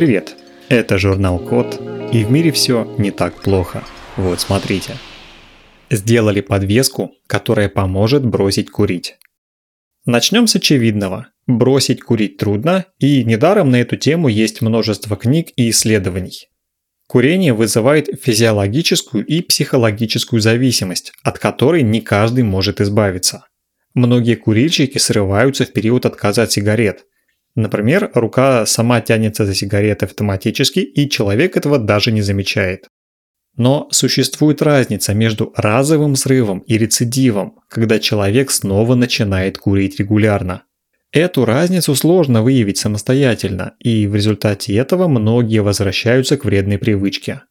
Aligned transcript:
Привет, 0.00 0.34
это 0.70 0.96
журнал 0.96 1.38
Код, 1.38 1.78
и 2.10 2.24
в 2.24 2.30
мире 2.30 2.52
все 2.52 2.90
не 2.96 3.10
так 3.10 3.34
плохо. 3.42 3.84
Вот 4.16 4.40
смотрите. 4.40 4.94
Сделали 5.90 6.40
подвеску, 6.40 7.12
которая 7.26 7.68
поможет 7.68 8.24
бросить 8.24 8.70
курить. 8.70 9.18
Начнем 10.06 10.46
с 10.46 10.56
очевидного. 10.56 11.26
Бросить 11.46 12.00
курить 12.00 12.38
трудно, 12.38 12.86
и 12.98 13.22
недаром 13.24 13.68
на 13.68 13.76
эту 13.76 13.98
тему 13.98 14.28
есть 14.28 14.62
множество 14.62 15.18
книг 15.18 15.48
и 15.56 15.68
исследований. 15.68 16.48
Курение 17.06 17.52
вызывает 17.52 18.08
физиологическую 18.22 19.26
и 19.26 19.42
психологическую 19.42 20.40
зависимость, 20.40 21.12
от 21.22 21.38
которой 21.38 21.82
не 21.82 22.00
каждый 22.00 22.44
может 22.44 22.80
избавиться. 22.80 23.44
Многие 23.92 24.36
курильщики 24.36 24.96
срываются 24.96 25.66
в 25.66 25.74
период 25.74 26.06
отказа 26.06 26.44
от 26.44 26.52
сигарет, 26.52 27.04
Например, 27.54 28.10
рука 28.14 28.64
сама 28.66 29.00
тянется 29.00 29.44
за 29.44 29.54
сигаретой 29.54 30.08
автоматически, 30.08 30.80
и 30.80 31.08
человек 31.08 31.56
этого 31.56 31.78
даже 31.78 32.12
не 32.12 32.22
замечает. 32.22 32.88
Но 33.56 33.88
существует 33.90 34.62
разница 34.62 35.12
между 35.12 35.52
разовым 35.56 36.16
срывом 36.16 36.60
и 36.60 36.78
рецидивом, 36.78 37.56
когда 37.68 37.98
человек 37.98 38.50
снова 38.50 38.94
начинает 38.94 39.58
курить 39.58 39.98
регулярно. 39.98 40.62
Эту 41.12 41.44
разницу 41.44 41.96
сложно 41.96 42.42
выявить 42.42 42.78
самостоятельно, 42.78 43.74
и 43.80 44.06
в 44.06 44.14
результате 44.14 44.76
этого 44.76 45.08
многие 45.08 45.60
возвращаются 45.60 46.36
к 46.36 46.44
вредной 46.44 46.78
привычке. 46.78 47.42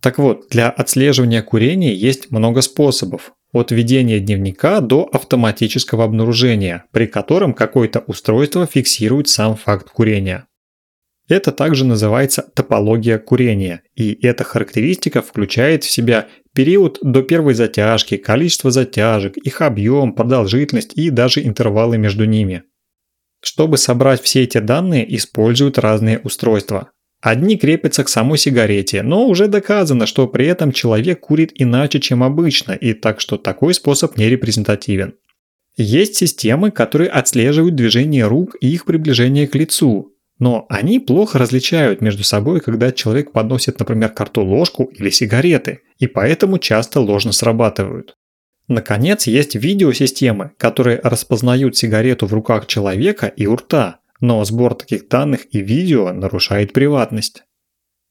Так 0.00 0.18
вот, 0.18 0.48
для 0.50 0.70
отслеживания 0.70 1.42
курения 1.42 1.94
есть 1.94 2.30
много 2.30 2.62
способов, 2.62 3.32
от 3.54 3.70
ведения 3.70 4.20
дневника 4.20 4.80
до 4.80 5.04
автоматического 5.04 6.04
обнаружения, 6.04 6.84
при 6.90 7.06
котором 7.06 7.54
какое-то 7.54 8.00
устройство 8.00 8.66
фиксирует 8.66 9.28
сам 9.28 9.56
факт 9.56 9.88
курения. 9.88 10.46
Это 11.28 11.52
также 11.52 11.86
называется 11.86 12.42
топология 12.42 13.18
курения, 13.18 13.82
и 13.94 14.18
эта 14.26 14.44
характеристика 14.44 15.22
включает 15.22 15.84
в 15.84 15.90
себя 15.90 16.28
период 16.52 16.98
до 17.00 17.22
первой 17.22 17.54
затяжки, 17.54 18.18
количество 18.18 18.70
затяжек, 18.70 19.38
их 19.38 19.62
объем, 19.62 20.12
продолжительность 20.12 20.92
и 20.94 21.08
даже 21.08 21.42
интервалы 21.42 21.96
между 21.96 22.26
ними. 22.26 22.64
Чтобы 23.40 23.78
собрать 23.78 24.20
все 24.20 24.42
эти 24.42 24.58
данные, 24.58 25.16
используют 25.16 25.78
разные 25.78 26.18
устройства. 26.18 26.90
Одни 27.24 27.56
крепятся 27.56 28.04
к 28.04 28.10
самой 28.10 28.36
сигарете, 28.36 29.02
но 29.02 29.26
уже 29.26 29.48
доказано, 29.48 30.04
что 30.04 30.28
при 30.28 30.46
этом 30.46 30.72
человек 30.72 31.20
курит 31.20 31.52
иначе, 31.54 31.98
чем 31.98 32.22
обычно, 32.22 32.72
и 32.72 32.92
так 32.92 33.18
что 33.18 33.38
такой 33.38 33.72
способ 33.72 34.18
не 34.18 34.28
репрезентативен. 34.28 35.14
Есть 35.74 36.16
системы, 36.16 36.70
которые 36.70 37.08
отслеживают 37.08 37.76
движение 37.76 38.26
рук 38.26 38.56
и 38.60 38.68
их 38.68 38.84
приближение 38.84 39.48
к 39.48 39.54
лицу, 39.54 40.12
но 40.38 40.66
они 40.68 41.00
плохо 41.00 41.38
различают 41.38 42.02
между 42.02 42.24
собой, 42.24 42.60
когда 42.60 42.92
человек 42.92 43.32
подносит, 43.32 43.78
например, 43.78 44.10
карту 44.10 44.42
ложку 44.42 44.84
или 44.94 45.08
сигареты, 45.08 45.80
и 45.98 46.06
поэтому 46.06 46.58
часто 46.58 47.00
ложно 47.00 47.32
срабатывают. 47.32 48.16
Наконец, 48.68 49.26
есть 49.26 49.54
видеосистемы, 49.54 50.52
которые 50.58 51.00
распознают 51.02 51.74
сигарету 51.74 52.26
в 52.26 52.34
руках 52.34 52.66
человека 52.66 53.28
и 53.28 53.46
у 53.46 53.56
рта, 53.56 54.00
но 54.24 54.42
сбор 54.44 54.74
таких 54.74 55.08
данных 55.08 55.42
и 55.50 55.60
видео 55.60 56.10
нарушает 56.12 56.72
приватность. 56.72 57.42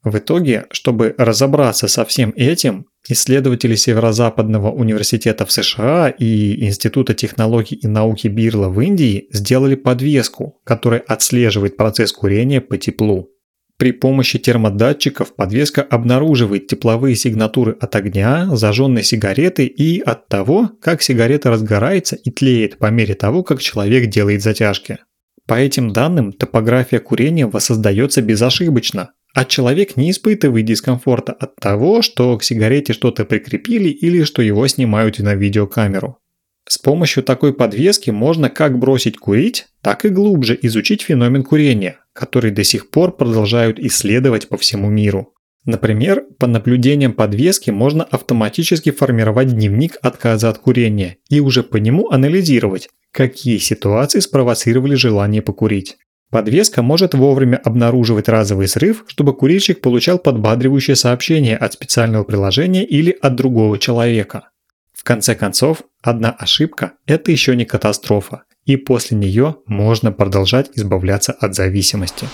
В 0.04 0.18
итоге, 0.18 0.66
чтобы 0.70 1.16
разобраться 1.18 1.88
со 1.88 2.06
всем 2.06 2.34
этим, 2.36 2.86
исследователи 3.08 3.76
Северо-Западного 3.76 4.70
университета 4.70 5.46
в 5.46 5.52
США 5.52 6.10
и 6.10 6.66
Института 6.66 7.16
технологий 7.16 7.76
и 7.76 7.88
науки 7.88 8.28
Бирла 8.28 8.70
в 8.70 8.80
Индии 8.82 9.28
сделали 9.32 9.76
подвеску, 9.76 10.60
которая 10.66 11.00
отслеживает 11.00 11.78
процесс 11.78 12.12
курения 12.12 12.62
по 12.62 12.78
теплу. 12.78 13.30
При 13.78 13.92
помощи 13.92 14.38
термодатчиков 14.38 15.34
подвеска 15.36 15.82
обнаруживает 15.82 16.68
тепловые 16.68 17.16
сигнатуры 17.16 17.76
от 17.80 17.96
огня, 17.96 18.56
зажженной 18.56 19.04
сигареты 19.04 19.66
и 19.66 20.00
от 20.00 20.28
того, 20.28 20.70
как 20.80 21.02
сигарета 21.02 21.50
разгорается 21.50 22.16
и 22.18 22.30
тлеет 22.30 22.78
по 22.78 22.92
мере 22.92 23.16
того, 23.16 23.42
как 23.42 23.62
человек 23.62 24.10
делает 24.10 24.44
затяжки. 24.44 25.00
По 25.48 25.56
этим 25.56 25.92
данным, 25.92 26.32
топография 26.32 27.00
курения 27.00 27.48
воссоздается 27.48 28.22
безошибочно, 28.22 29.12
а 29.34 29.46
человек 29.46 29.98
не 29.98 30.12
испытывает 30.12 30.66
дискомфорта 30.66 31.34
от 31.34 31.56
того, 31.58 32.02
что 32.02 32.38
к 32.38 32.44
сигарете 32.44 32.94
что-то 32.94 33.26
прикрепили 33.26 33.90
или 33.90 34.24
что 34.24 34.42
его 34.42 34.66
снимают 34.68 35.20
на 35.20 35.36
видеокамеру. 35.36 36.20
С 36.66 36.78
помощью 36.78 37.24
такой 37.24 37.54
подвески 37.54 38.10
можно 38.10 38.50
как 38.50 38.80
бросить 38.80 39.18
курить, 39.18 39.68
так 39.82 40.06
и 40.06 40.10
глубже 40.10 40.58
изучить 40.62 41.02
феномен 41.02 41.44
курения, 41.44 42.00
который 42.14 42.52
до 42.52 42.64
сих 42.64 42.90
пор 42.90 43.16
продолжают 43.18 43.80
исследовать 43.80 44.48
по 44.48 44.58
всему 44.58 44.90
миру. 44.90 45.34
Например, 45.66 46.24
по 46.40 46.48
наблюдениям 46.48 47.14
подвески 47.14 47.70
можно 47.70 48.04
автоматически 48.04 48.92
формировать 48.92 49.50
дневник 49.50 49.98
отказа 50.02 50.50
от 50.50 50.58
курения 50.58 51.18
и 51.30 51.40
уже 51.40 51.64
по 51.64 51.78
нему 51.78 52.10
анализировать, 52.12 52.90
какие 53.14 53.60
ситуации 53.60 54.20
спровоцировали 54.20 54.96
желание 54.96 55.42
покурить. 55.42 55.98
Подвеска 56.32 56.82
может 56.82 57.14
вовремя 57.14 57.58
обнаруживать 57.64 58.28
разовый 58.28 58.68
срыв, 58.68 59.06
чтобы 59.08 59.36
курильщик 59.36 59.82
получал 59.82 60.18
подбадривающее 60.18 60.96
сообщение 60.96 61.56
от 61.56 61.74
специального 61.74 62.24
приложения 62.24 62.84
или 62.84 63.16
от 63.22 63.36
другого 63.36 63.78
человека. 63.78 64.50
В 64.94 65.04
конце 65.04 65.36
концов, 65.36 65.84
одна 66.02 66.32
ошибка– 66.32 66.94
это 67.06 67.32
еще 67.32 67.56
не 67.56 67.66
катастрофа, 67.66 68.44
и 68.66 68.78
после 68.78 69.16
нее 69.16 69.58
можно 69.68 70.12
продолжать 70.12 70.72
избавляться 70.74 71.34
от 71.34 71.54
зависимости. 71.54 72.28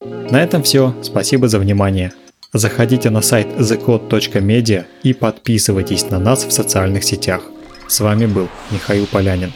На 0.00 0.42
этом 0.42 0.62
все. 0.62 0.96
Спасибо 1.02 1.46
за 1.48 1.58
внимание. 1.58 2.12
Заходите 2.54 3.10
на 3.10 3.20
сайт 3.20 3.48
thecode.media 3.58 4.86
и 5.02 5.12
подписывайтесь 5.12 6.08
на 6.10 6.18
нас 6.18 6.44
в 6.44 6.52
социальных 6.52 7.04
сетях. 7.04 7.42
С 7.92 8.00
вами 8.00 8.24
был 8.24 8.48
Михаил 8.70 9.06
Полянин. 9.06 9.52